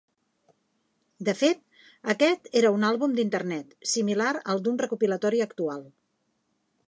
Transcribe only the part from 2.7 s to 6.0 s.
un àlbum d'Internet, similar al d'un recopilatori actual.